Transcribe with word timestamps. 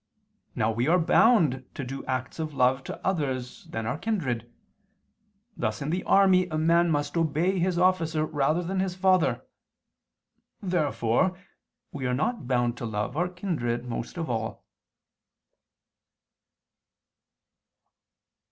Now 0.55 0.71
we 0.71 0.87
are 0.87 0.97
bound 0.97 1.63
to 1.75 1.83
do 1.83 2.03
acts 2.07 2.39
of 2.39 2.55
love 2.55 2.83
to 2.85 2.99
others 3.05 3.65
than 3.65 3.85
our 3.85 3.99
kindred: 3.99 4.51
thus 5.55 5.79
in 5.79 5.91
the 5.91 6.03
army 6.05 6.47
a 6.47 6.57
man 6.57 6.89
must 6.89 7.15
obey 7.15 7.59
his 7.59 7.77
officer 7.77 8.25
rather 8.25 8.63
than 8.63 8.79
his 8.79 8.95
father. 8.95 9.45
Therefore 10.59 11.37
we 11.91 12.07
are 12.07 12.15
not 12.15 12.47
bound 12.47 12.77
to 12.77 12.85
love 12.87 13.15
our 13.15 13.29
kindred 13.29 13.85
most 13.85 14.17
of 14.17 14.27
all. 14.27 14.65